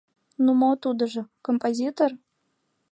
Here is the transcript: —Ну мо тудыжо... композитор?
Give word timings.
—Ну 0.43 0.51
мо 0.59 0.71
тудыжо... 0.83 1.23
композитор? 1.45 2.11